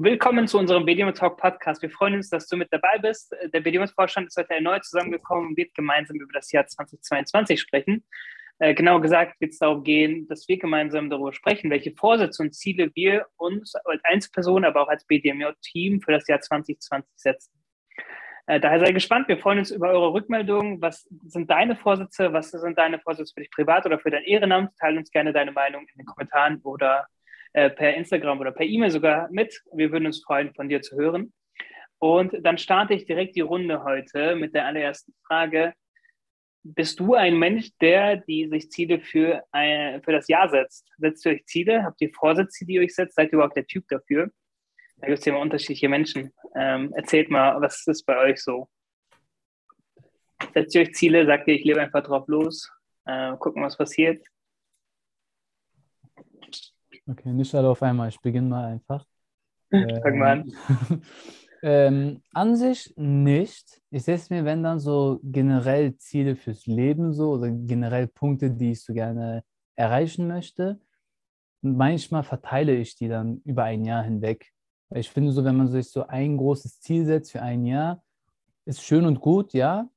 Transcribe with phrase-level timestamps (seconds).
[0.00, 1.82] Willkommen zu unserem BDM Talk Podcast.
[1.82, 3.34] Wir freuen uns, dass du mit dabei bist.
[3.52, 8.04] Der BDM Vorstand ist heute erneut zusammengekommen und wird gemeinsam über das Jahr 2022 sprechen.
[8.60, 12.54] Äh, genau gesagt wird es darum gehen, dass wir gemeinsam darüber sprechen, welche Vorsätze und
[12.54, 17.52] Ziele wir uns als Einzelperson, aber auch als BDMJ-Team für das Jahr 2020 setzen.
[18.46, 19.26] Äh, daher sei gespannt.
[19.26, 20.80] Wir freuen uns über eure Rückmeldungen.
[20.80, 22.32] Was sind deine Vorsätze?
[22.32, 24.76] Was sind deine Vorsätze für dich privat oder für dein Ehrenamt?
[24.78, 27.08] Teil uns gerne deine Meinung in den Kommentaren oder
[27.58, 29.62] äh, per Instagram oder per E-Mail sogar mit.
[29.72, 31.32] Wir würden uns freuen, von dir zu hören.
[31.98, 35.74] Und dann starte ich direkt die Runde heute mit der allerersten Frage.
[36.62, 40.88] Bist du ein Mensch, der die sich Ziele für, ein, für das Jahr setzt?
[40.98, 41.82] Setzt ihr euch Ziele?
[41.82, 43.16] Habt ihr Vorsätze, die ihr euch setzt?
[43.16, 44.30] Seid ihr überhaupt der Typ dafür?
[44.98, 46.32] Da gibt es ja immer unterschiedliche Menschen.
[46.54, 48.68] Ähm, erzählt mal, was ist bei euch so?
[50.54, 51.26] Setzt ihr euch Ziele?
[51.26, 52.70] Sagt ihr, ich lebe einfach drauf los?
[53.06, 54.20] Äh, gucken, was passiert?
[57.08, 58.08] Okay, nicht alle auf einmal.
[58.10, 59.06] Ich beginne mal einfach.
[59.70, 60.52] Fang mal an.
[61.62, 63.80] ähm, an sich nicht.
[63.90, 68.72] Ich setze mir, wenn dann so generell Ziele fürs Leben so oder generell Punkte, die
[68.72, 69.42] ich so gerne
[69.74, 70.80] erreichen möchte.
[71.62, 74.52] Und manchmal verteile ich die dann über ein Jahr hinweg.
[74.94, 78.02] Ich finde so, wenn man sich so ein großes Ziel setzt für ein Jahr,
[78.64, 79.88] ist schön und gut, ja,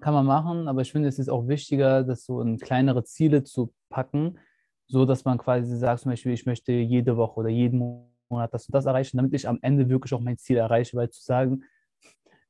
[0.00, 3.44] kann man machen, aber ich finde, es ist auch wichtiger, das so in kleinere Ziele
[3.44, 4.38] zu packen,
[4.86, 8.66] so dass man quasi sagt, zum Beispiel, ich möchte jede Woche oder jeden Monat das
[8.66, 11.64] und das erreichen, damit ich am Ende wirklich auch mein Ziel erreiche, weil zu sagen,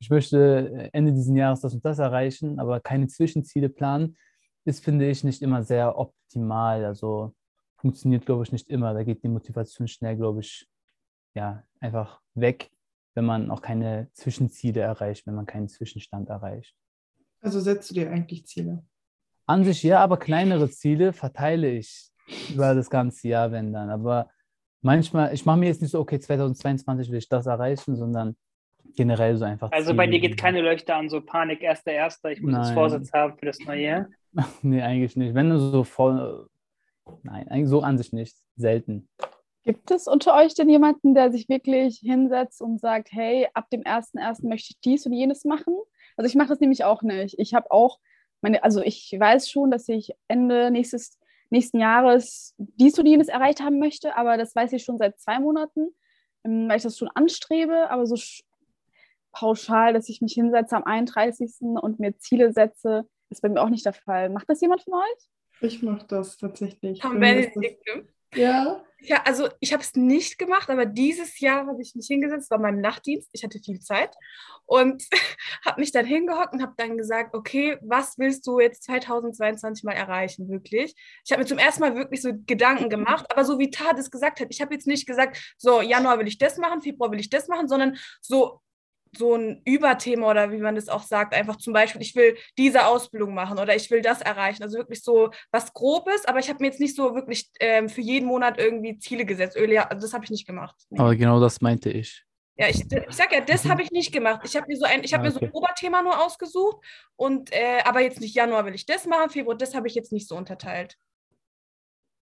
[0.01, 4.17] ich möchte Ende dieses Jahres das und das erreichen, aber keine Zwischenziele planen,
[4.65, 6.85] ist, finde ich, nicht immer sehr optimal.
[6.85, 7.35] Also
[7.77, 8.95] funktioniert, glaube ich, nicht immer.
[8.95, 10.69] Da geht die Motivation schnell, glaube ich,
[11.35, 12.71] ja, einfach weg,
[13.15, 16.75] wenn man auch keine Zwischenziele erreicht, wenn man keinen Zwischenstand erreicht.
[17.41, 18.85] Also setzt du dir eigentlich Ziele?
[19.47, 22.12] An sich ja, aber kleinere Ziele verteile ich
[22.53, 23.91] über das ganze Jahr, wenn dann.
[23.91, 24.31] Aber
[24.81, 28.37] manchmal, ich mache mir jetzt nicht so, okay, 2022 will ich das erreichen, sondern
[28.95, 29.71] generell so einfach.
[29.73, 33.13] Also bei dir geht keine Leuchte an, so Panik, erster, erster, ich muss jetzt Vorsatz
[33.13, 34.07] haben für das neue Jahr?
[34.63, 35.35] nee, eigentlich nicht.
[35.35, 36.49] Wenn du so voll.
[37.23, 38.37] Nein, eigentlich so an sich nicht.
[38.57, 39.09] Selten.
[39.65, 43.83] Gibt es unter euch denn jemanden, der sich wirklich hinsetzt und sagt, hey, ab dem
[43.83, 44.47] 1.1.
[44.47, 45.77] möchte ich dies und jenes machen?
[46.17, 47.39] Also ich mache das nämlich auch nicht.
[47.39, 47.99] Ich habe auch
[48.43, 51.19] meine, also ich weiß schon, dass ich Ende nächstes
[51.53, 55.39] nächsten Jahres dies und jenes erreicht haben möchte, aber das weiß ich schon seit zwei
[55.39, 55.95] Monaten,
[56.45, 58.17] ähm, weil ich das schon anstrebe, aber so
[59.33, 61.51] pauschal, dass ich mich hinsetze am 31.
[61.61, 64.29] und mir Ziele setze, ist bei mir auch nicht der Fall.
[64.29, 65.29] Macht das jemand von euch?
[65.61, 67.03] Ich mache das tatsächlich.
[67.03, 67.87] Haben Benedikt,
[68.35, 68.85] ja.
[69.05, 72.59] Ja, also ich habe es nicht gemacht, aber dieses Jahr habe ich mich hingesetzt, war
[72.59, 74.15] mein Nachtdienst, ich hatte viel Zeit
[74.65, 75.03] und
[75.67, 79.93] habe mich dann hingehockt und habe dann gesagt, okay, was willst du jetzt 2022 mal
[79.93, 80.95] erreichen, wirklich?
[81.25, 84.11] Ich habe mir zum ersten Mal wirklich so Gedanken gemacht, aber so wie Tat es
[84.11, 87.21] gesagt hat, ich habe jetzt nicht gesagt, so Januar will ich das machen, Februar will
[87.21, 88.61] ich das machen, sondern so
[89.17, 92.87] so ein Überthema oder wie man das auch sagt, einfach zum Beispiel, ich will diese
[92.87, 94.63] Ausbildung machen oder ich will das erreichen.
[94.63, 98.01] Also wirklich so was Grobes, aber ich habe mir jetzt nicht so wirklich ähm, für
[98.01, 99.57] jeden Monat irgendwie Ziele gesetzt.
[99.57, 100.75] Also das habe ich nicht gemacht.
[100.91, 100.99] Nee.
[100.99, 102.25] Aber genau das meinte ich.
[102.57, 104.43] Ja, ich, ich sag ja, das habe ich nicht gemacht.
[104.45, 105.35] Ich habe mir so ein, ich habe okay.
[105.35, 106.85] mir so ein Oberthema nur ausgesucht
[107.17, 110.13] und äh, aber jetzt nicht Januar will ich das machen, Februar, das habe ich jetzt
[110.13, 110.97] nicht so unterteilt.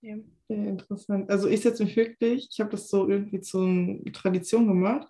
[0.00, 0.16] Ja.
[0.48, 1.30] ja interessant.
[1.30, 3.66] Also ich setze mich wirklich, ich habe das so irgendwie zur
[4.12, 5.08] Tradition gemacht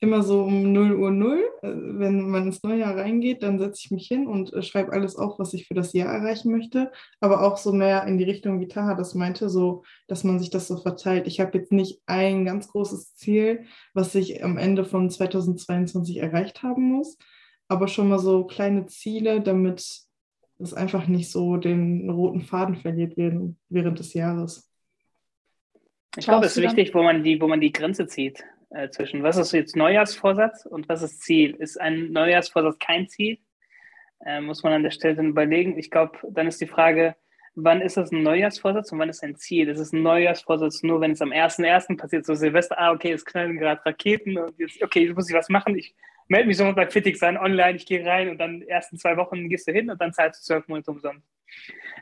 [0.00, 1.38] immer so um 0 Uhr 0.
[1.62, 4.92] Äh, wenn man ins neue Jahr reingeht, dann setze ich mich hin und äh, schreibe
[4.92, 6.92] alles auf, was ich für das Jahr erreichen möchte.
[7.20, 10.50] Aber auch so mehr in die Richtung, wie Taha das meinte, so, dass man sich
[10.50, 11.26] das so verteilt.
[11.26, 16.62] Ich habe jetzt nicht ein ganz großes Ziel, was ich am Ende von 2022 erreicht
[16.62, 17.16] haben muss,
[17.68, 20.04] aber schon mal so kleine Ziele, damit
[20.58, 24.70] es einfach nicht so den roten Faden verliert während des Jahres.
[26.16, 29.22] Ich glaube, es ist wichtig, wo man die, wo man die Grenze zieht äh, zwischen
[29.22, 31.54] was ist jetzt Neujahrsvorsatz und was ist Ziel.
[31.56, 33.38] Ist ein Neujahrsvorsatz kein Ziel?
[34.24, 35.78] Äh, muss man an der Stelle dann überlegen.
[35.78, 37.16] Ich glaube, dann ist die Frage,
[37.54, 39.68] wann ist das ein Neujahrsvorsatz und wann ist ein Ziel?
[39.68, 41.96] Ist es ein Neujahrsvorsatz nur, wenn es am 1.1.
[41.96, 45.36] passiert, so Silvester, ah, okay, es knallen gerade Raketen und jetzt, okay, jetzt muss ich
[45.36, 45.76] was machen.
[45.76, 45.94] Ich
[46.28, 49.16] melde mich sofort bei Fitix an, online, ich gehe rein und dann die ersten zwei
[49.16, 51.26] Wochen gehst du hin und dann zahlst du zwölf Monate umsonst.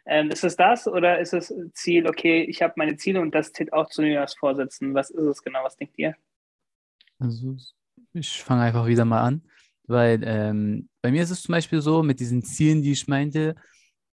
[0.06, 3.52] Ähm, ist es das oder ist es Ziel, okay, ich habe meine Ziele und das
[3.52, 4.94] zählt auch zu Neujahrsvorsätzen?
[4.94, 5.64] Was ist es genau?
[5.64, 6.16] Was denkt ihr?
[7.22, 7.56] Also
[8.12, 9.42] ich fange einfach wieder mal an,
[9.86, 13.54] weil ähm, bei mir ist es zum Beispiel so, mit diesen Zielen, die ich meinte,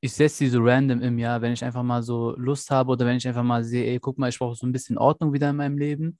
[0.01, 3.05] ich setze die so random im Jahr, wenn ich einfach mal so Lust habe oder
[3.05, 5.49] wenn ich einfach mal sehe, ey, guck mal, ich brauche so ein bisschen Ordnung wieder
[5.49, 6.17] in meinem Leben.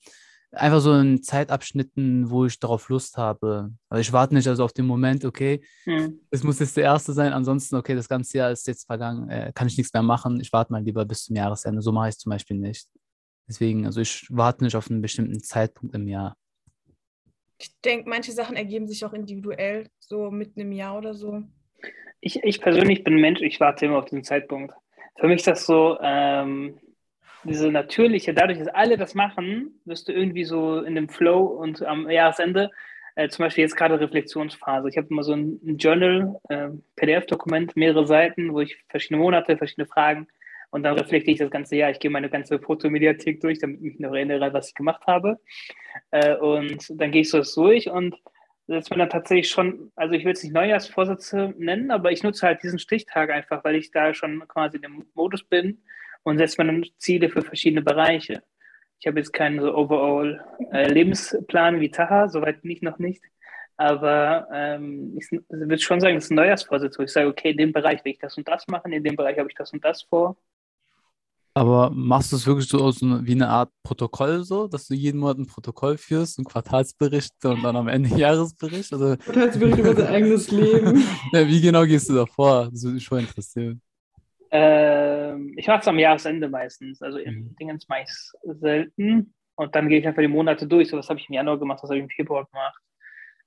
[0.51, 3.71] Einfach so in Zeitabschnitten, wo ich darauf Lust habe.
[3.89, 6.19] Also ich warte nicht also auf den Moment, okay, hm.
[6.29, 9.51] es muss jetzt der erste sein, ansonsten, okay, das ganze Jahr ist jetzt vergangen, äh,
[9.53, 11.81] kann ich nichts mehr machen, ich warte mal lieber bis zum Jahresende.
[11.81, 12.87] So mache ich es zum Beispiel nicht.
[13.49, 16.37] Deswegen, also ich warte nicht auf einen bestimmten Zeitpunkt im Jahr.
[17.63, 21.43] Ich denke, manche Sachen ergeben sich auch individuell, so mitten im Jahr oder so.
[22.19, 24.73] Ich, ich persönlich bin Mensch, ich warte immer auf diesen Zeitpunkt.
[25.17, 26.77] Für mich ist das so, ähm,
[27.45, 31.81] diese natürliche, dadurch, dass alle das machen, wirst du irgendwie so in dem Flow und
[31.83, 32.69] am Jahresende,
[33.15, 34.89] äh, zum Beispiel jetzt gerade Reflexionsphase.
[34.89, 36.67] Ich habe immer so ein, ein Journal, äh,
[36.97, 40.27] PDF-Dokument, mehrere Seiten, wo ich verschiedene Monate, verschiedene Fragen
[40.73, 41.91] und dann reflektiere ich das ganze Jahr.
[41.91, 45.39] Ich gehe meine ganze Fotomediathek durch, damit ich mich noch erinnere, was ich gemacht habe.
[46.09, 48.15] Äh, und dann gehe ich so das durch und
[48.65, 52.47] setze mir dann tatsächlich schon, also ich will es nicht Neujahrsvorsätze nennen, aber ich nutze
[52.47, 55.83] halt diesen Stichtag einfach, weil ich da schon quasi in dem Modus bin
[56.23, 58.41] und setze mir dann Ziele für verschiedene Bereiche.
[58.99, 63.21] Ich habe jetzt keinen so overall äh, Lebensplan wie Taha, soweit nicht noch nicht.
[63.77, 67.57] Aber ähm, ich würde schon sagen, das ist ein Neujahrsvorsitz, wo ich sage, okay, in
[67.57, 69.85] dem Bereich will ich das und das machen, in dem Bereich habe ich das und
[69.85, 70.35] das vor.
[71.55, 75.19] Aber machst du es wirklich so aus, wie eine Art Protokoll so, dass du jeden
[75.19, 78.91] Monat ein Protokoll führst, einen Quartalsbericht und dann am Ende Jahresbericht?
[78.91, 81.03] Also, Quartalsbericht über dein eigenes Leben.
[81.33, 82.69] ja, wie genau gehst du da vor?
[82.71, 83.81] Das würde mich schon interessieren.
[84.51, 87.01] Ähm, ich mache es am Jahresende meistens.
[87.01, 87.55] Also im Mhm.
[87.59, 89.33] Dingens mache ich es selten.
[89.55, 90.89] Und dann gehe ich einfach die Monate durch.
[90.89, 92.81] So, was habe ich im Januar gemacht, was habe ich im Februar gemacht,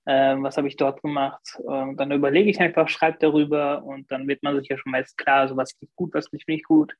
[0.06, 1.42] ähm, was habe ich dort gemacht.
[1.64, 5.18] Und dann überlege ich einfach, schreibe darüber und dann wird man sich ja schon meist
[5.18, 6.94] klar, so was lief gut, was lief nicht gut.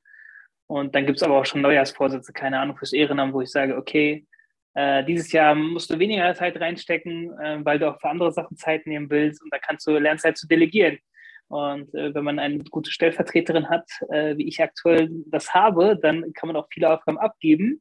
[0.67, 3.77] Und dann gibt es aber auch schon Neujahrsvorsätze, keine Ahnung, fürs Ehrenamt, wo ich sage,
[3.77, 4.27] okay,
[4.75, 8.57] äh, dieses Jahr musst du weniger Zeit reinstecken, äh, weil du auch für andere Sachen
[8.57, 10.99] Zeit nehmen willst und da kannst du lernst halt zu delegieren.
[11.49, 16.33] Und äh, wenn man eine gute Stellvertreterin hat, äh, wie ich aktuell das habe, dann
[16.35, 17.81] kann man auch viele Aufgaben abgeben.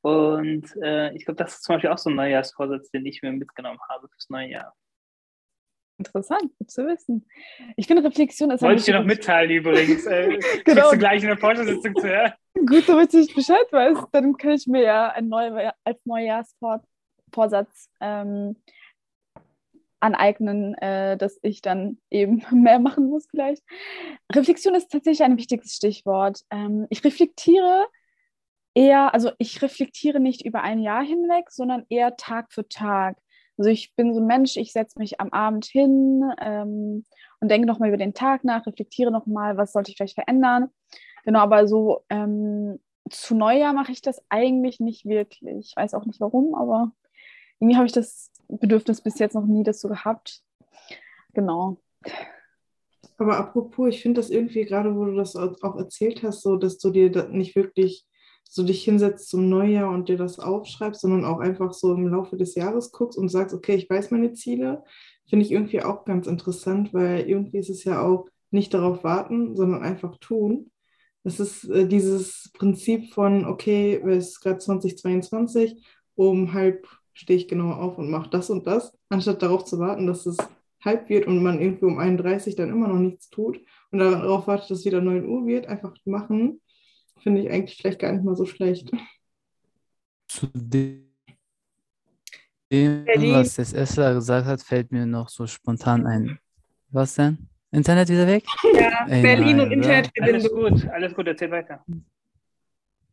[0.00, 3.32] Und äh, ich glaube, das ist zum Beispiel auch so ein Neujahrsvorsatz, den ich mir
[3.32, 4.74] mitgenommen habe fürs neue Jahr.
[5.98, 7.26] Interessant, gut zu wissen.
[7.76, 10.06] Ich finde, Reflexion ist Wollte ich dir noch mitteilen übrigens.
[10.06, 10.80] Äh, Genau.
[10.80, 12.32] Kriegst du gleich in der Vorstellungssitzung zu hören.
[12.66, 18.56] Gut, damit ich Bescheid weiß, dann kann ich mir ja ein Neu als Neujahrsvorsatz ähm,
[20.04, 23.62] aneignen, äh, dass ich dann eben mehr machen muss vielleicht.
[24.32, 26.40] Reflexion ist tatsächlich ein wichtiges Stichwort.
[26.50, 27.86] Ähm, ich reflektiere
[28.74, 33.16] eher, also ich reflektiere nicht über ein Jahr hinweg, sondern eher Tag für Tag.
[33.56, 37.04] Also ich bin so ein Mensch, ich setze mich am Abend hin ähm,
[37.40, 40.70] und denke nochmal über den Tag nach, reflektiere nochmal, was sollte ich vielleicht verändern.
[41.24, 42.80] Genau, aber so ähm,
[43.10, 45.70] zu Neujahr mache ich das eigentlich nicht wirklich.
[45.70, 46.92] Ich weiß auch nicht warum, aber
[47.60, 50.42] irgendwie habe ich das Bedürfnis bis jetzt noch nie dazu gehabt.
[51.32, 51.78] Genau.
[53.16, 56.78] Aber apropos, ich finde das irgendwie gerade, wo du das auch erzählt hast, so, dass
[56.78, 58.06] du dir da nicht wirklich
[58.44, 62.36] so dich hinsetzt zum Neujahr und dir das aufschreibst, sondern auch einfach so im Laufe
[62.36, 64.84] des Jahres guckst und sagst, okay, ich weiß meine Ziele,
[65.28, 69.56] finde ich irgendwie auch ganz interessant, weil irgendwie ist es ja auch nicht darauf warten,
[69.56, 70.70] sondern einfach tun.
[71.24, 75.82] Es ist äh, dieses Prinzip von, okay, es ist gerade 2022,
[76.14, 80.06] um halb stehe ich genau auf und mache das und das, anstatt darauf zu warten,
[80.06, 80.36] dass es
[80.84, 83.60] halb wird und man irgendwie um 31 dann immer noch nichts tut
[83.90, 86.60] und darauf wartet, dass es wieder 9 Uhr wird, einfach machen,
[87.24, 88.92] finde ich eigentlich vielleicht gar nicht mal so schlecht.
[90.28, 91.06] Zu dem,
[92.68, 93.32] Berlin.
[93.34, 96.38] was das Esra gesagt hat, fällt mir noch so spontan ein.
[96.90, 97.48] Was denn?
[97.72, 98.44] Internet wieder weg?
[98.74, 99.90] Ja, Ey, Berlin nein, und oder?
[99.96, 100.80] Alles Internetverbindung.
[100.80, 101.84] gut, alles gut, erzähl weiter.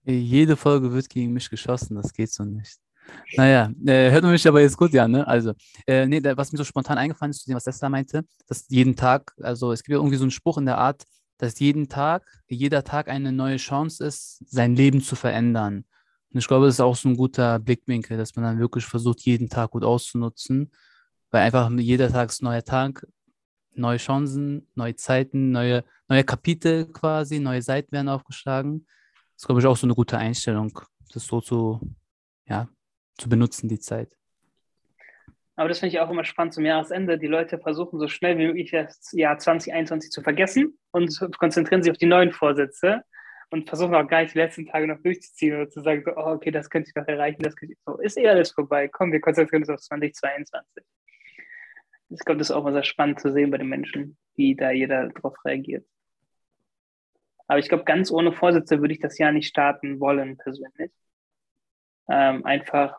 [0.04, 2.78] Jede Folge wird gegen mich geschossen, das geht so nicht.
[3.36, 5.26] Naja, äh, hört man mich aber jetzt gut, ja, ne?
[5.28, 5.54] Also,
[5.88, 8.66] äh, nee, da, was mir so spontan eingefallen ist, zu dem, was Tesla meinte, dass
[8.70, 11.04] jeden Tag, also es gibt ja irgendwie so einen Spruch in der Art,
[11.42, 15.86] dass jeden Tag, jeder Tag eine neue Chance ist, sein Leben zu verändern.
[16.32, 19.22] Und ich glaube, das ist auch so ein guter Blickwinkel, dass man dann wirklich versucht,
[19.22, 20.72] jeden Tag gut auszunutzen,
[21.32, 23.08] weil einfach jeder Tag ist ein neuer Tag,
[23.74, 28.86] neue Chancen, neue Zeiten, neue, neue Kapitel quasi, neue Seiten werden aufgeschlagen.
[29.34, 30.80] Das ist, glaube ich, auch so eine gute Einstellung,
[31.12, 31.80] das so zu,
[32.46, 32.70] ja,
[33.18, 34.16] zu benutzen, die Zeit.
[35.62, 37.20] Aber das finde ich auch immer spannend zum Jahresende.
[37.20, 41.92] Die Leute versuchen so schnell wie möglich das Jahr 2021 zu vergessen und konzentrieren sich
[41.92, 43.04] auf die neuen Vorsätze
[43.52, 46.32] und versuchen auch gar nicht die letzten Tage noch durchzuziehen oder zu sagen, so, oh,
[46.32, 48.00] okay, das könnte ich noch erreichen, das könnte ich so.
[48.00, 48.88] Ist eh alles vorbei.
[48.88, 50.84] Komm, wir konzentrieren uns auf 2022.
[52.10, 54.72] Ich glaube, das ist auch immer sehr spannend zu sehen bei den Menschen, wie da
[54.72, 55.86] jeder drauf reagiert.
[57.46, 60.92] Aber ich glaube, ganz ohne Vorsätze würde ich das Jahr nicht starten wollen, persönlich.
[62.10, 62.98] Ähm, einfach,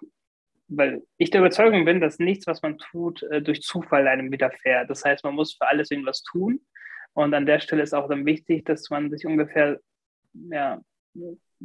[0.69, 4.89] weil ich der Überzeugung bin, dass nichts, was man tut, äh, durch Zufall einem widerfährt.
[4.91, 6.61] Das heißt, man muss für alles irgendwas tun.
[7.15, 9.81] Und an der Stelle ist auch dann wichtig, dass man sich ungefähr,
[10.33, 10.81] ja,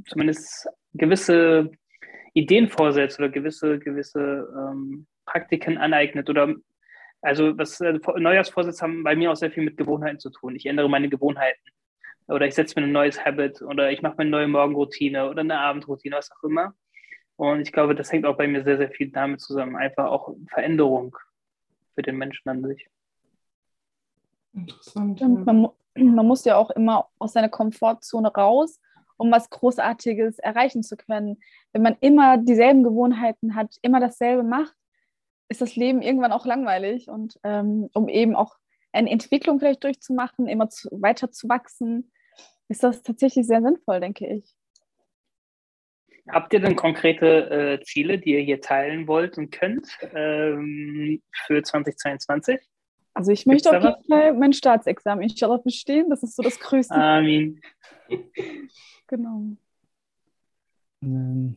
[0.06, 1.72] zumindest gewisse
[2.34, 6.54] Ideen vorsetzt oder gewisse, gewisse ähm, Praktiken aneignet oder
[7.22, 10.56] also was äh, Neujahrsvorsätze haben bei mir auch sehr viel mit Gewohnheiten zu tun.
[10.56, 11.60] Ich ändere meine Gewohnheiten
[12.28, 15.42] oder ich setze mir ein neues Habit oder ich mache mir eine neue Morgenroutine oder
[15.42, 16.74] eine Abendroutine, was auch immer.
[17.38, 19.76] Und ich glaube, das hängt auch bei mir sehr, sehr viel damit zusammen.
[19.76, 21.16] Einfach auch Veränderung
[21.94, 22.90] für den Menschen an sich.
[24.54, 25.22] Interessant.
[25.22, 28.80] Und man, man muss ja auch immer aus seiner Komfortzone raus,
[29.18, 31.38] um was Großartiges erreichen zu können.
[31.74, 34.76] Wenn man immer dieselben Gewohnheiten hat, immer dasselbe macht,
[35.48, 37.08] ist das Leben irgendwann auch langweilig.
[37.08, 38.56] Und ähm, um eben auch
[38.92, 42.12] eine Entwicklung vielleicht durchzumachen, immer zu, weiter zu wachsen,
[42.68, 44.56] ist das tatsächlich sehr sinnvoll, denke ich.
[46.30, 51.64] Habt ihr denn konkrete äh, Ziele, die ihr hier teilen wollt und könnt ähm, für
[51.64, 52.60] 2022?
[53.14, 56.10] Also ich möchte auf jeden Fall mein Staatsexamen inshallah bestehen.
[56.10, 56.96] Das ist so das Größte.
[56.96, 57.62] Amin.
[59.10, 59.42] Genau.
[61.02, 61.56] Ähm,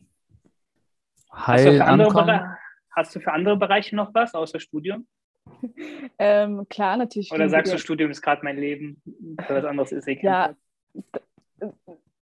[1.29, 2.57] Hast du, andere
[2.95, 5.05] hast du für andere Bereiche noch was außer Studium?
[6.17, 7.31] Ähm, klar, natürlich.
[7.31, 9.01] Oder sagst du, Studium ist gerade mein Leben?
[9.45, 10.55] Für was anderes ist egal.
[10.55, 11.19] Ja,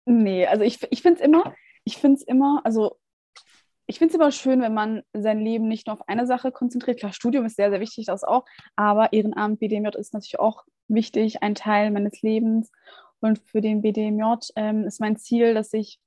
[0.06, 1.54] Nee, also ich, ich finde es immer,
[1.86, 2.98] ich finde es immer, also
[3.86, 6.98] ich finde es immer schön, wenn man sein Leben nicht nur auf eine Sache konzentriert.
[6.98, 11.42] Klar, Studium ist sehr, sehr wichtig, das auch, aber Ehrenamt, BDMJ ist natürlich auch wichtig,
[11.42, 12.72] ein Teil meines Lebens.
[13.20, 16.00] Und für den BDMJ ähm, ist mein Ziel, dass ich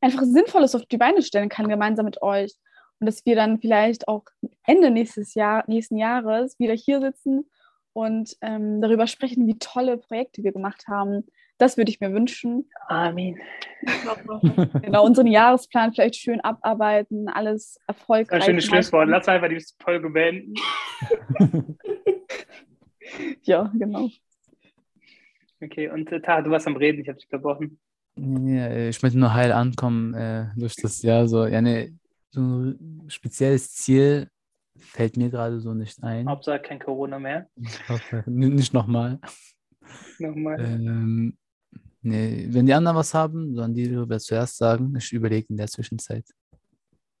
[0.00, 2.54] einfach Sinnvolles auf die Beine stellen kann, gemeinsam mit euch.
[2.98, 4.24] Und dass wir dann vielleicht auch
[4.64, 7.50] Ende nächstes Jahr, nächsten Jahres wieder hier sitzen
[7.92, 11.26] und ähm, darüber sprechen, wie tolle Projekte wir gemacht haben.
[11.60, 12.68] Das würde ich mir wünschen.
[12.88, 13.38] Amin.
[14.82, 18.44] Genau, unseren Jahresplan vielleicht schön abarbeiten, alles Ein erfolgreich.
[18.44, 19.08] schönes Schlusswort.
[19.08, 20.54] Lass einfach die Folge beenden.
[23.42, 24.08] Ja, genau.
[25.60, 27.80] Okay, und äh, Taha, du warst am Reden, ich habe dich unterbrochen.
[28.16, 31.26] Ja, ich möchte nur heil ankommen äh, durch das Jahr.
[31.26, 31.98] So, ja, ne,
[32.30, 34.28] so ein spezielles Ziel
[34.78, 36.28] fällt mir gerade so nicht ein.
[36.28, 37.48] Hauptsache kein Corona mehr.
[37.56, 39.18] Ich hoffe, nicht nochmal.
[40.20, 40.60] Nochmal.
[40.60, 41.36] Ähm,
[42.02, 44.94] nee, wenn die anderen was haben, sollen die darüber zuerst sagen.
[44.96, 46.24] Ich überlege in der Zwischenzeit.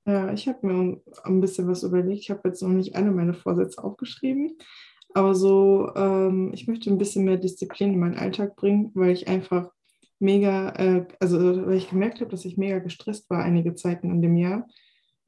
[0.06, 2.22] Ja, ich habe mir ein bisschen was überlegt.
[2.22, 4.56] Ich habe jetzt noch nicht alle meine Vorsätze aufgeschrieben,
[5.14, 9.28] aber so, ähm, ich möchte ein bisschen mehr Disziplin in meinen Alltag bringen, weil ich
[9.28, 9.70] einfach
[10.18, 14.22] mega, äh, also weil ich gemerkt habe, dass ich mega gestresst war einige Zeiten in
[14.22, 14.66] dem Jahr.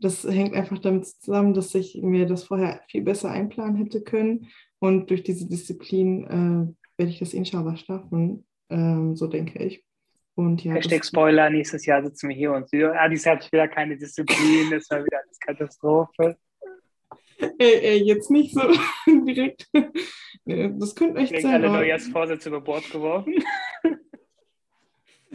[0.00, 4.48] Das hängt einfach damit zusammen, dass ich mir das vorher viel besser einplanen hätte können
[4.78, 9.84] und durch diese Disziplin äh, werde ich das inshallah schaffen, ähm, so denke ich.
[10.34, 13.44] Und ja, Hashtag Spoiler, nächstes Jahr sitzen wir hier und so, ja, dieses Jahr habe
[13.44, 16.36] ich wieder keine Disziplin, das war wieder alles Katastrophe.
[17.58, 18.62] Ey, ey, jetzt nicht so
[19.26, 19.68] direkt.
[20.44, 21.54] Das könnte echt Direkt sein.
[21.54, 23.34] alle aber- Neujahrsvorsätze über Bord geworfen.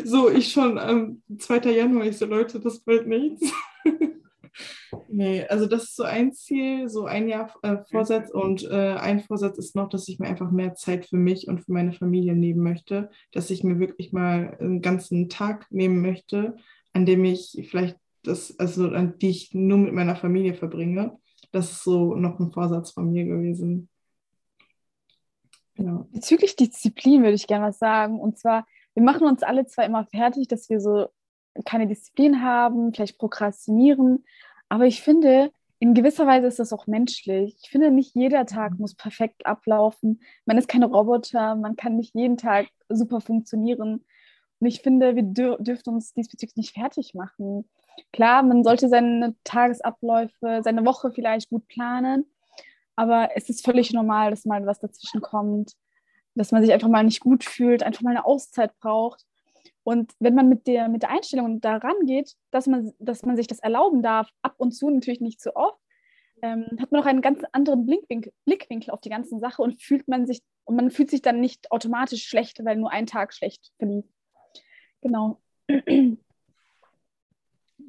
[0.04, 1.72] So, ich schon am 2.
[1.72, 3.52] Januar, ich so, Leute, das wird nichts.
[5.10, 9.22] nee, also das ist so ein Ziel, so ein Jahr äh, Vorsatz und äh, ein
[9.22, 12.36] Vorsatz ist noch, dass ich mir einfach mehr Zeit für mich und für meine Familie
[12.36, 16.56] nehmen möchte, dass ich mir wirklich mal einen ganzen Tag nehmen möchte,
[16.94, 21.18] an dem ich vielleicht das, also an die ich nur mit meiner Familie verbringe.
[21.52, 23.90] Das ist so noch ein Vorsatz von mir gewesen.
[25.78, 26.06] Ja.
[26.12, 28.20] Bezüglich Disziplin würde ich gerne was sagen.
[28.20, 31.08] Und zwar, wir machen uns alle zwar immer fertig, dass wir so
[31.66, 34.26] keine Disziplin haben, vielleicht prokrastinieren,
[34.70, 37.56] aber ich finde, in gewisser Weise ist das auch menschlich.
[37.62, 40.22] Ich finde, nicht jeder Tag muss perfekt ablaufen.
[40.46, 44.04] Man ist kein Roboter, man kann nicht jeden Tag super funktionieren.
[44.60, 47.70] Und ich finde, wir dür dürfen uns diesbezüglich nicht fertig machen.
[48.12, 52.26] Klar, man sollte seine Tagesabläufe, seine Woche vielleicht gut planen,
[52.96, 55.74] aber es ist völlig normal, dass mal was dazwischen kommt,
[56.36, 59.26] dass man sich einfach mal nicht gut fühlt, einfach mal eine Auszeit braucht.
[59.88, 63.48] Und wenn man mit der, mit der Einstellung da rangeht, dass man, dass man sich
[63.48, 65.80] das erlauben darf, ab und zu natürlich nicht zu oft,
[66.42, 70.10] ähm, hat man auch einen ganz anderen Blickwinkel, Blickwinkel auf die ganze Sache und fühlt
[70.10, 73.72] man sich und man fühlt sich dann nicht automatisch schlecht, weil nur ein Tag schlecht
[73.78, 74.04] verlief.
[75.00, 75.40] Genau.
[75.68, 75.86] Das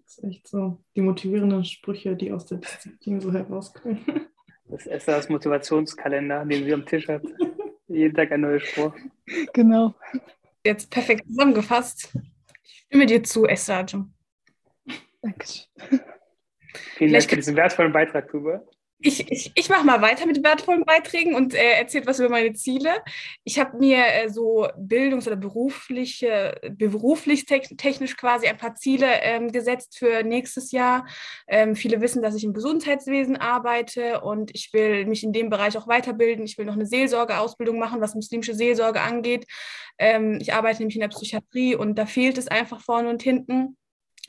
[0.06, 4.06] ist echt so die motivierenden Sprüche, die aus der Disziplin so herauskommen.
[4.66, 7.24] Das ist das Motivationskalender, den sie am Tisch hat.
[7.88, 8.94] Jeden Tag ein neuer Spruch.
[9.52, 9.96] Genau.
[10.64, 12.10] Jetzt perfekt zusammengefasst.
[12.62, 14.14] Ich stimme dir zu, Esrajum.
[15.22, 15.64] Dankeschön.
[16.96, 18.62] Vielen Dank für diesen wertvollen Beitrag, Tuba.
[19.00, 22.52] Ich, ich, ich mache mal weiter mit wertvollen Beiträgen und äh, erzähle was über meine
[22.54, 22.90] Ziele.
[23.44, 29.06] Ich habe mir äh, so bildungs- oder berufliche, beruflich tech- technisch quasi ein paar Ziele
[29.22, 31.06] ähm, gesetzt für nächstes Jahr.
[31.46, 35.78] Ähm, viele wissen, dass ich im Gesundheitswesen arbeite und ich will mich in dem Bereich
[35.78, 36.44] auch weiterbilden.
[36.44, 39.46] Ich will noch eine Seelsorgeausbildung machen, was muslimische Seelsorge angeht.
[39.98, 43.76] Ähm, ich arbeite nämlich in der Psychiatrie und da fehlt es einfach vorne und hinten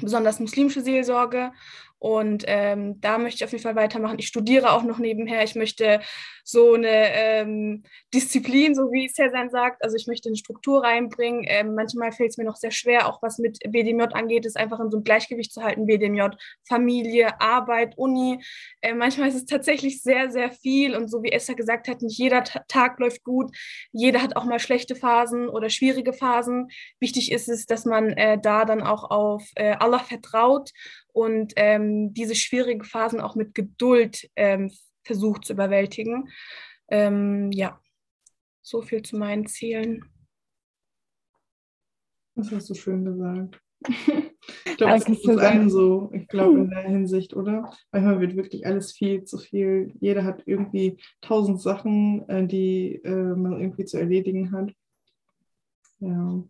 [0.01, 1.51] besonders muslimische Seelsorge.
[1.99, 4.19] Und ähm, da möchte ich auf jeden Fall weitermachen.
[4.19, 5.43] Ich studiere auch noch nebenher.
[5.43, 5.99] Ich möchte
[6.43, 11.43] so eine ähm, Disziplin, so wie Cezanne sagt, also ich möchte eine Struktur reinbringen.
[11.45, 14.79] Ähm, manchmal fällt es mir noch sehr schwer, auch was mit BDMJ angeht, ist einfach
[14.79, 15.85] in so ein Gleichgewicht zu halten.
[15.85, 16.29] BDMJ,
[16.67, 18.41] Familie, Arbeit, Uni.
[18.81, 20.95] Äh, manchmal ist es tatsächlich sehr, sehr viel.
[20.95, 23.55] Und so wie Esther gesagt hat, nicht jeder Ta Tag läuft gut.
[23.91, 26.69] Jeder hat auch mal schlechte Phasen oder schwierige Phasen.
[26.99, 30.71] Wichtig ist es, dass man äh, da dann auch auf äh, Allah vertraut
[31.13, 34.71] und ähm, diese schwierigen Phasen auch mit Geduld ähm,
[35.03, 36.29] versucht zu überwältigen.
[36.89, 37.79] Ähm, ja,
[38.61, 40.05] so viel zu meinen Zielen.
[42.35, 43.61] Das hast du schön gesagt.
[44.65, 47.71] ich glaube, das ist allen so, ich glaube, in der Hinsicht, oder?
[47.91, 49.93] Manchmal wird wirklich alles viel zu viel.
[49.99, 54.71] Jeder hat irgendwie tausend Sachen, äh, die äh, man irgendwie zu erledigen hat.
[55.99, 56.43] Ja.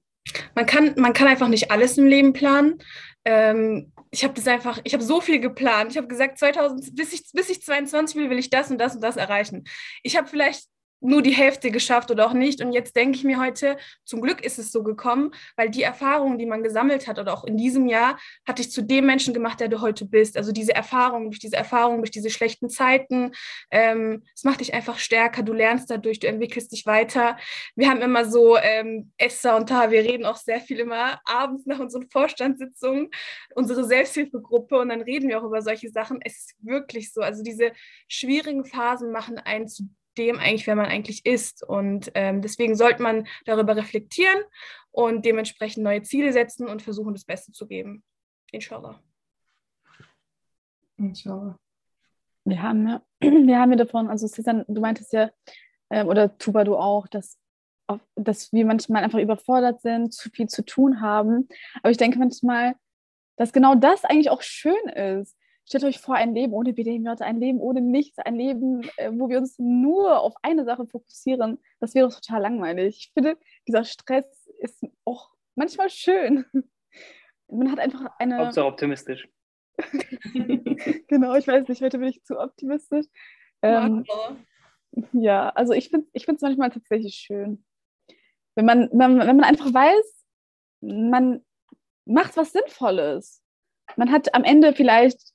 [0.55, 2.77] Man kann, man kann einfach nicht alles im Leben planen.
[3.25, 5.91] Ähm, ich habe das einfach, ich habe so viel geplant.
[5.91, 8.95] Ich habe gesagt, 2000, bis ich, bis ich 22 will, will ich das und das
[8.95, 9.65] und das erreichen.
[10.03, 10.67] Ich habe vielleicht
[11.01, 12.61] nur die Hälfte geschafft oder auch nicht.
[12.61, 16.37] Und jetzt denke ich mir heute, zum Glück ist es so gekommen, weil die Erfahrungen,
[16.37, 19.59] die man gesammelt hat oder auch in diesem Jahr, hat dich zu dem Menschen gemacht,
[19.59, 20.37] der du heute bist.
[20.37, 23.31] Also diese Erfahrung, durch diese Erfahrung, durch diese schlechten Zeiten,
[23.71, 27.37] ähm, es macht dich einfach stärker, du lernst dadurch, du entwickelst dich weiter.
[27.75, 31.65] Wir haben immer so, ähm, Esther und Ta, wir reden auch sehr viel immer abends
[31.65, 33.09] nach unseren Vorstandssitzungen,
[33.55, 36.19] unsere Selbsthilfegruppe und dann reden wir auch über solche Sachen.
[36.23, 37.71] Es ist wirklich so, also diese
[38.07, 39.83] schwierigen Phasen machen einen zu
[40.17, 41.63] dem eigentlich, wer man eigentlich ist.
[41.63, 44.43] Und ähm, deswegen sollte man darüber reflektieren
[44.91, 48.03] und dementsprechend neue Ziele setzen und versuchen, das Beste zu geben.
[48.51, 49.01] Inshallah.
[50.97, 51.57] Inshallah.
[52.45, 55.29] Wir haben ja, wir haben ja davon, also Susan, du meintest ja,
[55.89, 57.37] äh, oder Tuba, du auch, dass,
[58.15, 61.47] dass wir manchmal einfach überfordert sind, zu viel zu tun haben.
[61.81, 62.75] Aber ich denke manchmal,
[63.37, 65.37] dass genau das eigentlich auch schön ist.
[65.69, 69.29] Stellt euch vor, ein Leben ohne BDMJ, ein Leben ohne nichts, ein Leben, äh, wo
[69.29, 71.59] wir uns nur auf eine Sache fokussieren.
[71.79, 72.97] Das wäre total langweilig.
[72.97, 74.25] Ich finde, dieser Stress
[74.57, 76.43] ist auch manchmal schön.
[77.47, 78.39] Man hat einfach eine.
[78.39, 79.29] Hauptsache optimistisch.
[81.07, 83.05] genau, ich weiß nicht, heute bin ich zu optimistisch.
[83.61, 84.05] Ähm,
[85.11, 87.63] ja, also ich finde es ich manchmal tatsächlich schön.
[88.55, 90.25] Wenn man, wenn, wenn man einfach weiß,
[90.81, 91.45] man
[92.05, 93.43] macht was Sinnvolles.
[93.97, 95.28] Man hat am Ende vielleicht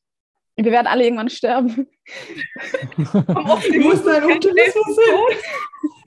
[0.56, 1.74] wir werden alle irgendwann sterben.
[2.96, 5.38] du musst dein Optimismus sein.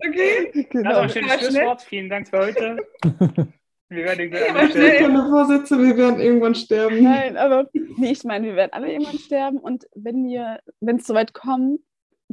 [0.08, 0.68] Okay.
[0.70, 0.90] Genau.
[0.90, 1.82] Also ein schönes Schlusswort.
[1.82, 2.78] Vielen Dank für heute.
[3.90, 4.92] Wir werden irgendwann sterben.
[4.92, 7.02] Ich keine Vorsätze, wir werden irgendwann sterben.
[7.02, 9.60] Nein, aber nee, ich meine, wir werden alle irgendwann sterben.
[9.60, 11.80] Und wenn wir, wenn es soweit kommt,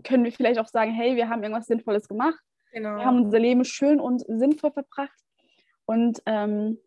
[0.02, 2.40] können wir vielleicht auch sagen, hey, wir haben irgendwas Sinnvolles gemacht.
[2.72, 2.96] Genau.
[2.96, 5.16] Wir haben unser Leben schön und sinnvoll verbracht.
[5.86, 6.78] Und ähm,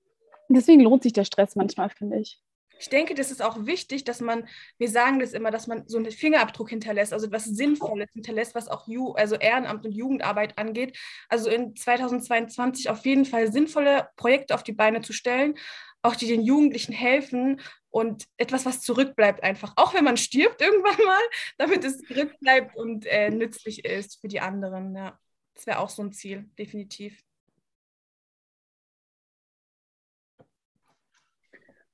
[0.50, 2.42] deswegen lohnt sich der Stress manchmal, finde ich.
[2.80, 5.98] Ich denke, das ist auch wichtig, dass man, wir sagen das immer, dass man so
[5.98, 10.98] einen Fingerabdruck hinterlässt, also was Sinnvolles hinterlässt, was auch Ju also Ehrenamt und Jugendarbeit angeht.
[11.30, 15.56] Also in 2022 auf jeden Fall sinnvolle Projekte auf die Beine zu stellen,
[16.02, 21.06] auch die den Jugendlichen helfen und etwas, was zurückbleibt einfach, auch wenn man stirbt irgendwann
[21.06, 21.22] mal,
[21.58, 24.96] damit es zurückbleibt und äh, nützlich ist für die anderen.
[24.96, 25.20] Ja,
[25.56, 27.24] das wäre auch so ein Ziel, definitiv.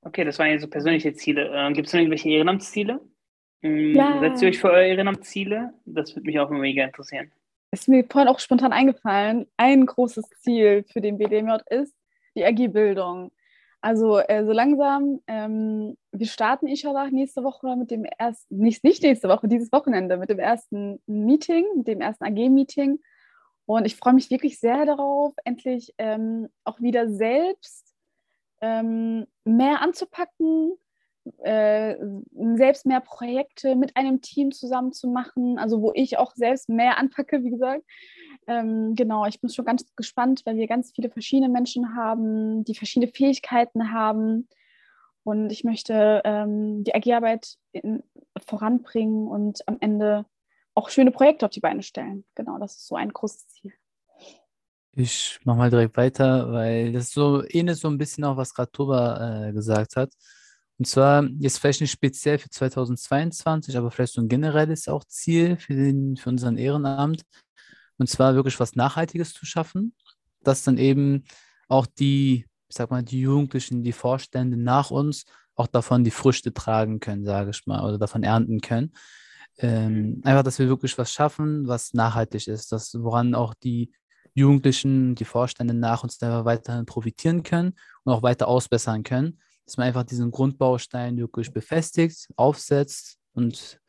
[0.05, 1.49] Okay, das waren ja so persönliche Ziele.
[1.53, 2.99] Äh, Gibt es noch irgendwelche Ehrenamtsziele?
[3.61, 4.19] Ähm, ja.
[4.19, 5.73] Setzt ihr euch für eure Ehrenamtsziele?
[5.85, 7.31] Das würde mich auch mega interessieren.
[7.71, 9.47] Ist mir vorhin auch spontan eingefallen.
[9.57, 11.95] Ein großes Ziel für den BDMJ ist
[12.35, 13.31] die AG-Bildung.
[13.81, 19.03] Also äh, so langsam, ähm, wir starten inshallah nächste Woche mit dem ersten, nicht, nicht
[19.03, 22.99] nächste Woche, dieses Wochenende mit dem ersten Meeting, mit dem ersten AG-Meeting.
[23.65, 27.92] Und ich freue mich wirklich sehr darauf, endlich ähm, auch wieder selbst
[28.63, 30.78] ähm, mehr anzupacken,
[31.39, 31.95] äh,
[32.56, 36.97] selbst mehr Projekte mit einem Team zusammen zu machen, also wo ich auch selbst mehr
[36.97, 37.84] anpacke, wie gesagt.
[38.47, 42.76] Ähm, genau, ich bin schon ganz gespannt, weil wir ganz viele verschiedene Menschen haben, die
[42.76, 44.47] verschiedene Fähigkeiten haben.
[45.26, 47.58] Und ich möchte ähm, die AG-Arbeit
[48.45, 50.26] voranbringen und am Ende
[50.73, 52.26] auch schöne Projekte auf die Beine stellen.
[52.36, 53.73] Genau, das ist so ein großes Ziel.
[54.95, 58.71] Ich mache mal direkt weiter, weil das so ähnlich so ein bisschen auch, was gerade
[58.71, 60.12] Toba äh, gesagt hat.
[60.77, 65.58] Und zwar jetzt vielleicht nicht speziell für 2022, aber vielleicht so ein generelles auch Ziel
[65.58, 67.23] für, den, für unseren Ehrenamt.
[67.97, 69.95] Und zwar wirklich was Nachhaltiges zu schaffen,
[70.43, 71.23] dass dann eben
[71.69, 75.25] auch die, ich sag mal, die Jugendlichen, die Vorstände nach uns
[75.56, 78.91] auch davon die Früchte tragen können, sage ich mal, oder davon ernten können.
[79.58, 83.91] Ähm, einfach, dass wir wirklich was schaffen, was nachhaltig ist, das, woran auch die
[84.36, 89.39] Jugendlichen, die Vorstände nach uns weiterhin profitieren können und auch weiter ausbessern können.
[89.65, 93.80] dass man einfach diesen Grundbaustein wirklich befestigt, aufsetzt und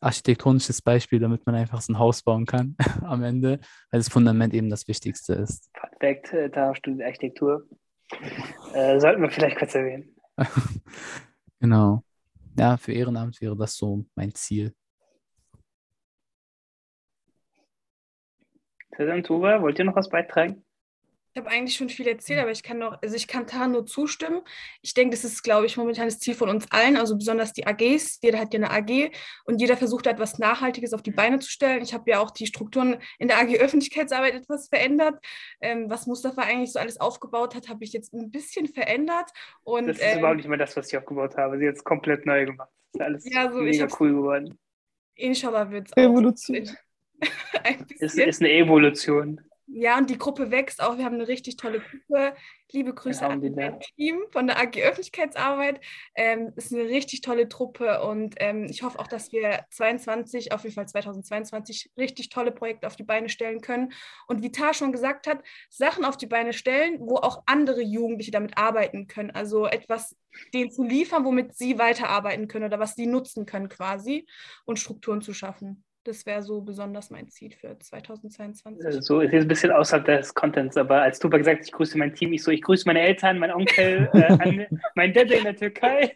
[0.00, 3.58] architektonisches Beispiel, damit man einfach so ein Haus bauen kann am Ende,
[3.90, 5.70] weil das Fundament eben das Wichtigste ist.
[5.72, 7.66] Perfekt, äh, da studiert Architektur.
[8.74, 10.14] Äh, sollten wir vielleicht kurz erwähnen.
[11.60, 12.02] genau.
[12.56, 14.72] Ja, für Ehrenamt wäre das so mein Ziel.
[18.98, 20.64] Tessa Tuva, wollt ihr noch was beitragen?
[21.32, 23.86] Ich habe eigentlich schon viel erzählt, aber ich kann noch, also ich kann Tan nur
[23.86, 24.40] zustimmen.
[24.82, 27.64] Ich denke, das ist, glaube ich, momentan das Ziel von uns allen, also besonders die
[27.64, 28.18] AGs.
[28.22, 29.12] Jeder hat ja eine AG
[29.44, 31.80] und jeder versucht etwas Nachhaltiges auf die Beine zu stellen.
[31.82, 35.14] Ich habe ja auch die Strukturen in der AG Öffentlichkeitsarbeit etwas verändert.
[35.60, 39.30] Ähm, was Mustafa eigentlich so alles aufgebaut hat, habe ich jetzt ein bisschen verändert.
[39.62, 41.56] Und, das ist ähm, überhaupt nicht mehr das, was ich aufgebaut habe.
[41.58, 42.70] Sie hat es komplett neu gemacht.
[42.94, 44.58] Das ist alles Ja, so, mega cool geworden.
[45.14, 46.68] Inshallah wird es Revolution.
[47.64, 48.28] ein Ist, bisschen.
[48.28, 49.40] ist eine Evolution.
[49.70, 50.96] Ja, und die Gruppe wächst auch.
[50.96, 52.34] Wir haben eine richtig tolle Gruppe.
[52.72, 55.80] Liebe Grüße an mein Team von der AG Öffentlichkeitsarbeit.
[56.14, 60.62] Ähm, ist eine richtig tolle Truppe und ähm, ich hoffe auch, dass wir 22, auf
[60.62, 63.92] jeden Fall 2022, richtig tolle Projekte auf die Beine stellen können.
[64.26, 68.30] Und wie Tar schon gesagt hat, Sachen auf die Beine stellen, wo auch andere Jugendliche
[68.30, 69.32] damit arbeiten können.
[69.32, 70.16] Also etwas
[70.54, 74.26] denen zu liefern, womit sie weiterarbeiten können oder was sie nutzen können quasi
[74.64, 75.84] und Strukturen zu schaffen.
[76.08, 78.82] Das wäre so besonders mein Ziel für 2022.
[78.82, 81.98] Äh, So ist jetzt ein bisschen außerhalb des Contents, aber als Tuba gesagt ich grüße
[81.98, 85.44] mein Team, ich so, ich grüße meine Eltern, meinen Onkel, äh, an, mein Dad in
[85.44, 86.10] der Türkei.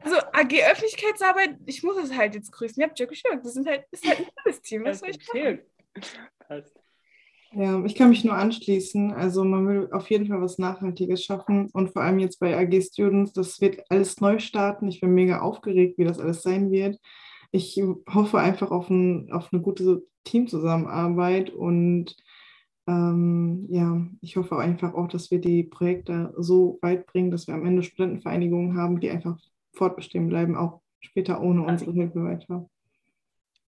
[0.00, 2.80] Also AG Öffentlichkeitsarbeit, ich muss es halt jetzt grüßen.
[2.80, 4.84] Ihr habt ja das sind halt, ist halt ein tolles Team.
[4.84, 5.60] Was soll ich machen?
[6.48, 6.76] Passt.
[7.52, 9.12] Ja, ich kann mich nur anschließen.
[9.12, 12.82] Also man will auf jeden Fall was Nachhaltiges schaffen und vor allem jetzt bei AG
[12.82, 14.88] Students, das wird alles neu starten.
[14.88, 16.98] Ich bin mega aufgeregt, wie das alles sein wird.
[17.52, 17.82] Ich
[18.12, 22.16] hoffe einfach auf, ein, auf eine gute Teamzusammenarbeit und
[22.86, 27.54] ähm, ja, ich hoffe einfach auch, dass wir die Projekte so weit bringen, dass wir
[27.54, 29.38] am Ende Studentenvereinigungen haben, die einfach
[29.74, 32.68] fortbestehen bleiben, auch später ohne unsere Hilfe weiter.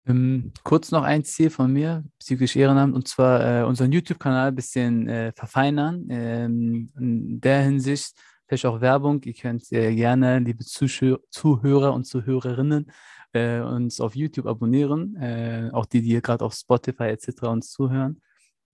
[0.04, 4.54] Ähm, kurz noch ein Ziel von mir bezüglich Ehrenamt und zwar äh, unseren YouTube-Kanal ein
[4.54, 6.06] bisschen äh, verfeinern.
[6.10, 8.14] Ähm, in der Hinsicht
[8.46, 9.22] vielleicht auch Werbung.
[9.24, 12.90] Ihr könnt äh, gerne, liebe Zuschö Zuhörer und Zuhörerinnen,
[13.34, 15.16] äh, uns auf YouTube abonnieren.
[15.16, 17.42] Äh, auch die, die hier gerade auf Spotify etc.
[17.42, 18.20] uns zuhören.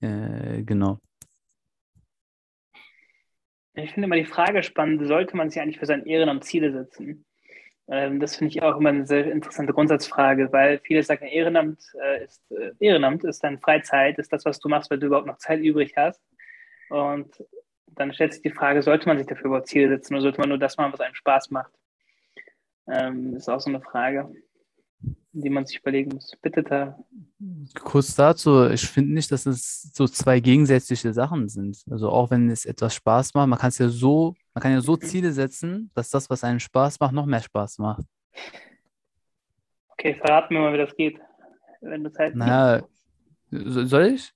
[0.00, 0.98] Äh, genau.
[3.74, 7.24] Ich finde immer die Frage spannend, sollte man sich eigentlich für sein Ehrenamt Ziele setzen?
[7.88, 12.24] Ähm, das finde ich auch immer eine sehr interessante Grundsatzfrage, weil viele sagen, Ehrenamt äh,
[12.24, 15.38] ist äh, Ehrenamt ist deine Freizeit, ist das, was du machst, weil du überhaupt noch
[15.38, 16.22] Zeit übrig hast.
[16.90, 17.44] Und
[17.86, 20.50] dann stellt sich die Frage, sollte man sich dafür überhaupt Ziele setzen oder sollte man
[20.50, 21.72] nur das machen, was einem Spaß macht?
[22.90, 24.32] Ähm, ist auch so eine Frage,
[25.40, 26.32] die man sich überlegen muss.
[26.42, 26.98] Bitte da.
[27.82, 31.84] Kurz dazu, ich finde nicht, dass es so zwei gegensätzliche Sachen sind.
[31.90, 34.80] Also auch wenn es etwas Spaß macht, man kann es ja so, man kann ja
[34.80, 38.02] so Ziele setzen, dass das, was einen Spaß macht, noch mehr Spaß macht.
[39.90, 41.18] Okay, verrat mir mal, wie das geht.
[41.80, 42.82] Wenn du Zeit Naja,
[43.50, 44.32] so- soll ich?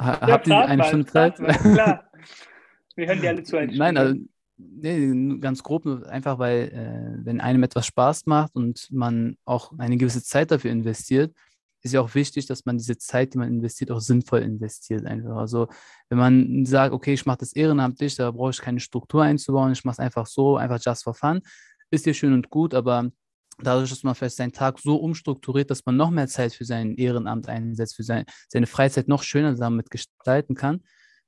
[0.00, 1.38] Ha, Ja, habt ihr eine Stunde Zeit?
[1.38, 2.10] mal, Klar.
[2.94, 3.56] Wir hören dir alle zu.
[3.58, 4.20] Nein, also,
[4.56, 9.96] nee, ganz grob, einfach weil, äh, wenn einem etwas Spaß macht und man auch eine
[9.96, 11.34] gewisse Zeit dafür investiert,
[11.82, 15.36] ist ja auch wichtig, dass man diese Zeit, die man investiert, auch sinnvoll investiert einfach.
[15.36, 15.68] Also
[16.08, 19.84] wenn man sagt, okay, ich mache das ehrenamtlich, da brauche ich keine Struktur einzubauen, ich
[19.84, 21.40] mache es einfach so, einfach just for fun,
[21.90, 23.10] ist ja schön und gut, aber
[23.58, 26.94] dadurch, dass man vielleicht seinen Tag so umstrukturiert, dass man noch mehr Zeit für sein
[26.94, 30.82] Ehrenamt einsetzt, für sein, seine Freizeit noch schöner damit gestalten kann,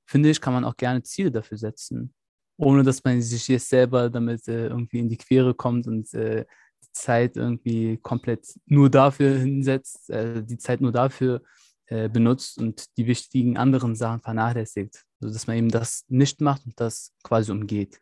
[0.06, 2.14] finde ich, kann man auch gerne Ziele dafür setzen
[2.56, 6.44] ohne dass man sich jetzt selber damit äh, irgendwie in die Quere kommt und äh,
[6.82, 11.42] die Zeit irgendwie komplett nur dafür hinsetzt, äh, die Zeit nur dafür
[11.86, 15.04] äh, benutzt und die wichtigen anderen Sachen vernachlässigt.
[15.20, 18.00] Also dass man eben das nicht macht und das quasi umgeht.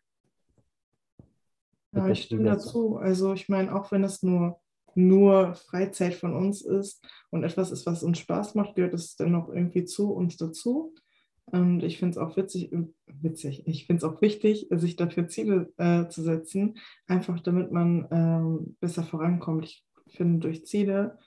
[1.94, 2.96] Ja, ich stimme dazu.
[2.96, 4.60] Also ich meine, auch wenn es nur,
[4.94, 9.48] nur Freizeit von uns ist und etwas ist, was uns Spaß macht, gehört es dennoch
[9.48, 10.94] irgendwie zu uns dazu.
[11.46, 15.28] Und ich finde es auch witzig, äh, witzig, ich finde es auch wichtig, sich dafür
[15.28, 19.66] Ziele äh, zu setzen, einfach damit man ähm, besser vorankommt.
[19.66, 19.84] Ich
[20.16, 21.18] finde, durch Ziele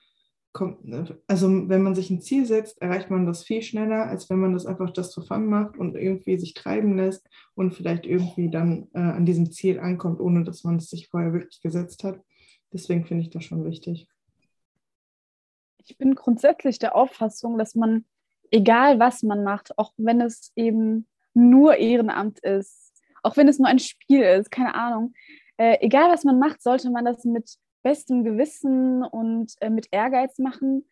[0.56, 4.30] kommt, äh, also wenn man sich ein Ziel setzt, erreicht man das viel schneller, als
[4.30, 8.50] wenn man das einfach just for macht und irgendwie sich treiben lässt und vielleicht irgendwie
[8.50, 12.20] dann äh, an diesem Ziel ankommt, ohne dass man es sich vorher wirklich gesetzt hat.
[12.74, 14.08] Deswegen finde ich das schon wichtig.
[15.86, 18.06] Ich bin grundsätzlich der Auffassung, dass man,
[18.56, 23.68] egal was man macht, auch wenn es eben nur Ehrenamt ist, auch wenn es nur
[23.68, 25.14] ein Spiel ist, keine Ahnung,
[25.58, 30.40] äh, egal was man macht, sollte man das mit bestem Gewissen und äh, mit Ehrgeiz
[30.40, 30.88] machen,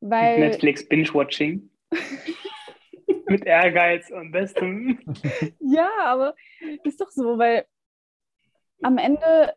[0.00, 1.70] weil Netflix Binge-Watching.
[3.26, 4.98] Mit Ehrgeiz und bestem.
[5.60, 6.34] ja, aber
[6.84, 7.64] ist doch so, weil
[8.82, 9.54] am Ende,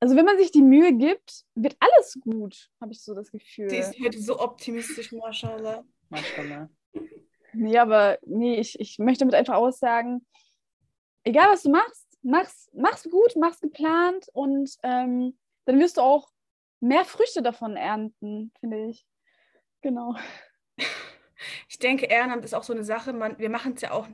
[0.00, 3.68] also wenn man sich die Mühe gibt, wird alles gut, habe ich so das Gefühl.
[3.68, 5.12] Die ist heute so optimistisch,
[6.16, 6.68] mashallah.
[6.92, 7.08] Maschallah.
[7.52, 10.26] Nee, aber nee, ich, ich möchte damit einfach aussagen,
[11.24, 16.30] egal was du machst, mach's, mach's gut, mach's geplant und ähm, dann wirst du auch
[16.80, 19.06] mehr Früchte davon ernten, finde ich.
[19.80, 20.16] Genau.
[21.68, 24.08] Ich denke, Ehrenamt ist auch so eine Sache, man, wir machen es ja auch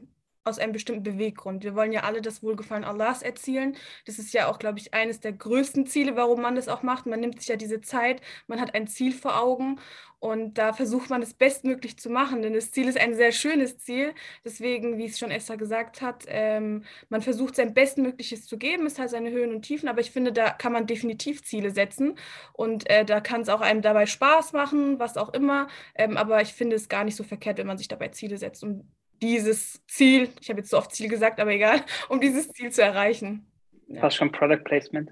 [0.45, 1.65] aus einem bestimmten Beweggrund.
[1.65, 3.77] Wir wollen ja alle das Wohlgefallen Allahs erzielen.
[4.07, 7.07] Das ist ja auch, glaube ich, eines der größten Ziele, warum man das auch macht.
[7.07, 9.79] Man nimmt sich ja diese Zeit, man hat ein Ziel vor Augen
[10.23, 13.79] und da versucht man es bestmöglich zu machen, denn das Ziel ist ein sehr schönes
[13.79, 14.15] Ziel.
[14.45, 18.87] Deswegen, wie es schon Esther gesagt hat, ähm, man versucht sein Bestmögliches zu geben.
[18.87, 22.17] Es hat seine Höhen und Tiefen, aber ich finde, da kann man definitiv Ziele setzen
[22.53, 25.67] und äh, da kann es auch einem dabei Spaß machen, was auch immer.
[25.97, 28.63] Ähm, aber ich finde es gar nicht so verkehrt, wenn man sich dabei Ziele setzt
[28.63, 28.85] und
[29.23, 32.83] dieses Ziel, ich habe jetzt so oft Ziel gesagt, aber egal, um dieses Ziel zu
[32.83, 33.47] erreichen.
[33.87, 34.01] Ja.
[34.01, 35.11] Fast schon Product Placement.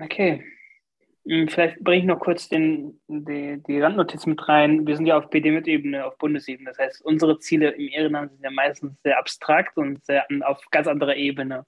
[0.00, 0.44] Okay.
[1.26, 4.86] Hm, vielleicht bringe ich noch kurz den, die, die Randnotiz mit rein.
[4.86, 6.70] Wir sind ja auf BD-Mit-Ebene, auf Bundesebene.
[6.70, 10.86] Das heißt, unsere Ziele im Ehrenamt sind ja meistens sehr abstrakt und sehr auf ganz
[10.86, 11.66] anderer Ebene.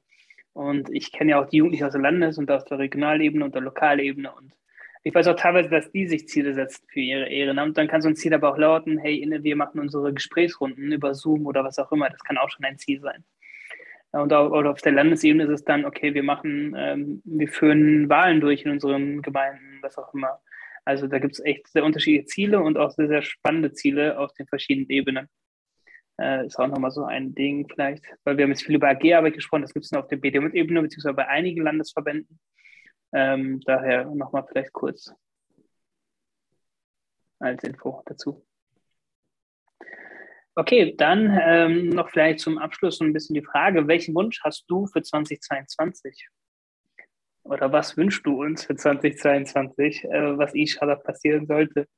[0.53, 3.55] Und ich kenne ja auch die Jugendlichen aus der Landes- und aus der Regionalebene und
[3.55, 4.33] der Lokalebene.
[4.33, 4.53] Und
[5.05, 7.77] ich weiß auch teilweise, dass die sich Ziele setzen für ihre Ehrenamt.
[7.77, 11.47] Dann kann so ein Ziel aber auch lauten, hey, wir machen unsere Gesprächsrunden über Zoom
[11.47, 12.09] oder was auch immer.
[12.09, 13.25] Das kann auch schon ein Ziel sein.
[14.13, 18.63] Und auf der Landesebene ist es dann, okay, wir machen, ähm, wir führen Wahlen durch
[18.65, 20.39] in unseren Gemeinden, was auch immer.
[20.85, 24.33] Also da gibt es echt sehr unterschiedliche Ziele und auch sehr, sehr spannende Ziele auf
[24.35, 25.29] den verschiedenen Ebenen.
[26.21, 29.35] Äh, ist auch nochmal so ein Ding vielleicht, weil wir haben jetzt viel über AG-Arbeit
[29.35, 32.39] gesprochen, das gibt es nur auf der BDM-Ebene, beziehungsweise bei einigen Landesverbänden.
[33.13, 35.13] Ähm, daher nochmal vielleicht kurz
[37.39, 38.45] als Info dazu.
[40.55, 44.87] Okay, dann ähm, noch vielleicht zum Abschluss ein bisschen die Frage, welchen Wunsch hast du
[44.87, 46.29] für 2022?
[47.45, 51.89] Oder was wünschst du uns für 2022, äh, was inshallah passieren sollte?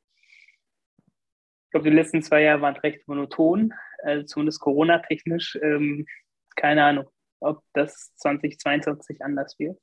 [0.96, 3.74] Ich glaube, die letzten zwei Jahre waren recht monoton,
[4.04, 5.58] äh, zumindest Corona-technisch.
[5.60, 6.06] Ähm,
[6.54, 9.78] keine Ahnung, ob das 2022 anders wird.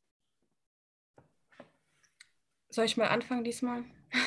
[2.72, 3.84] Soll ich mal anfangen diesmal?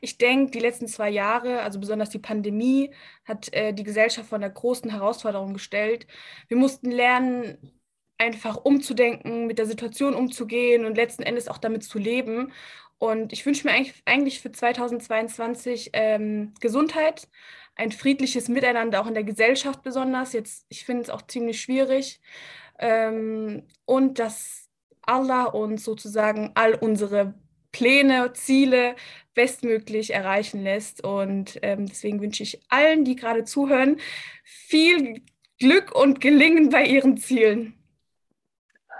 [0.00, 2.94] Ich denke, die letzten zwei Jahre, also besonders die Pandemie,
[3.26, 6.06] hat äh, die Gesellschaft vor einer großen Herausforderung gestellt.
[6.48, 7.58] Wir mussten lernen,
[8.16, 12.52] einfach umzudenken, mit der Situation umzugehen und letzten Endes auch damit zu leben.
[12.96, 13.74] Und ich wünsche mir
[14.06, 17.28] eigentlich, für 2022 ähm, Gesundheit,
[17.74, 20.32] ein friedliches Miteinander, auch in der Gesellschaft besonders.
[20.32, 22.20] Jetzt, ich finde es auch ziemlich schwierig.
[22.78, 24.70] Ähm, und dass
[25.02, 27.34] Allah uns sozusagen all unsere
[27.76, 28.96] Pläne, Ziele
[29.34, 31.04] bestmöglich erreichen lässt.
[31.04, 33.98] Und ähm, deswegen wünsche ich allen, die gerade zuhören,
[34.44, 35.22] viel
[35.58, 37.74] Glück und Gelingen bei ihren Zielen.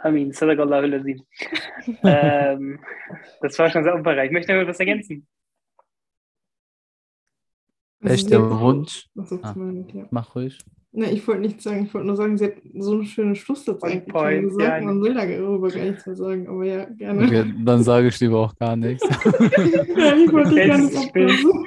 [0.03, 0.31] Amin,
[2.05, 2.79] ähm,
[3.41, 4.27] Das war schon sehr umfangreich.
[4.27, 5.27] Ich möchte noch etwas ergänzen.
[8.01, 9.09] Welcher Wunsch?
[9.43, 9.55] Ah.
[10.11, 10.59] Mach ruhig.
[10.93, 13.83] Ne, ich wollte nichts sagen, ich wollte nur sagen, sie hat so eine schöne Schlusssatz
[13.83, 14.81] eigentlich point, schon gesagt.
[14.81, 14.87] Ja.
[14.87, 17.25] Man will darüber gar nichts mehr sagen, aber ja, gerne.
[17.27, 19.03] Okay, dann sage ich lieber auch gar nichts.
[19.05, 21.67] ja, ich wollte gar nicht abbremsen.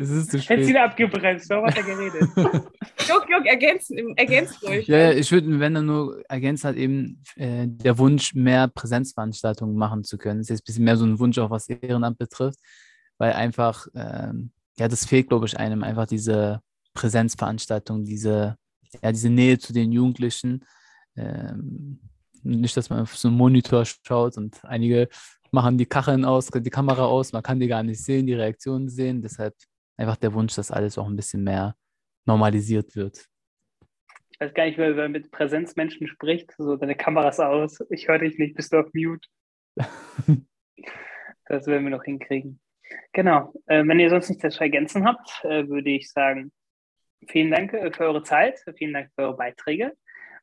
[0.00, 0.58] Es ist zu spät.
[0.58, 2.28] Hättest du abgebremst, so hat er geredet.
[2.36, 4.88] Juck, Juck, ergänzen, ergänzt ruhig.
[4.88, 9.76] Ja, ja, ich würde, wenn dann nur ergänzt halt eben äh, der Wunsch, mehr Präsenzveranstaltungen
[9.76, 10.40] machen zu können.
[10.40, 12.58] Das ist jetzt ein bisschen mehr so ein Wunsch, auch was Ehrenamt betrifft,
[13.18, 16.60] weil einfach, ähm, ja, das fehlt, glaube ich, einem, einfach diese
[16.94, 18.56] Präsenzveranstaltung, diese
[19.02, 20.64] ja, diese Nähe zu den Jugendlichen.
[21.16, 22.00] Ähm,
[22.42, 25.08] nicht, dass man auf so einen Monitor schaut und einige
[25.50, 28.88] machen die Kacheln aus, die Kamera aus, man kann die gar nicht sehen, die Reaktionen
[28.88, 29.22] sehen.
[29.22, 29.54] Deshalb
[29.96, 31.76] einfach der Wunsch, dass alles auch ein bisschen mehr
[32.26, 33.26] normalisiert wird.
[34.30, 36.52] Ich weiß gar nicht, wer, wer mit Präsenzmenschen spricht.
[36.58, 39.28] So, deine Kamera ist aus, ich höre dich nicht, bist du auf Mute.
[41.46, 42.60] das werden wir noch hinkriegen.
[43.12, 43.54] Genau.
[43.66, 46.50] Äh, wenn ihr sonst nichts zu ergänzen habt, äh, würde ich sagen,
[47.28, 49.92] vielen Dank äh, für eure Zeit, vielen Dank für eure Beiträge.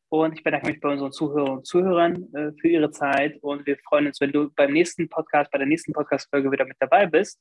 [0.09, 3.37] Und ich bedanke mich bei unseren Zuhörern und Zuhörern äh, für ihre Zeit.
[3.41, 6.75] Und wir freuen uns, wenn du beim nächsten Podcast, bei der nächsten Podcast-Folge wieder mit
[6.79, 7.39] dabei bist.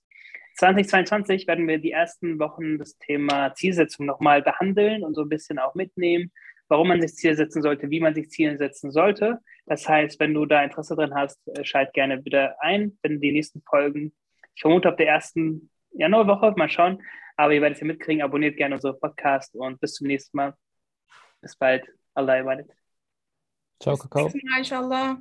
[0.57, 5.59] 2022 werden wir die ersten Wochen das Thema Zielsetzung nochmal behandeln und so ein bisschen
[5.59, 6.31] auch mitnehmen,
[6.69, 9.41] warum man sich Ziele setzen sollte, wie man sich Ziele setzen sollte.
[9.67, 13.33] Das heißt, wenn du da Interesse drin hast, äh, schalt gerne wieder ein, wenn die
[13.33, 14.13] nächsten Folgen,
[14.55, 17.03] ich vermute ab der ersten Januarwoche, mal schauen,
[17.37, 18.23] aber ihr werdet es ja mitkriegen.
[18.23, 20.55] Abonniert gerne unseren Podcast und bis zum nächsten Mal.
[21.41, 21.87] Bis bald.
[22.15, 22.65] Allah
[23.81, 24.31] Ciao, Kakao.
[24.57, 25.19] Inshallah.